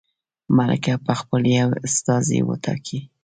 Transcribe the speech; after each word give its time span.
ملکه 0.57 0.93
به 1.05 1.13
خپل 1.21 1.41
یو 1.57 1.69
استازی 1.87 2.39
وټاکي. 2.43 2.99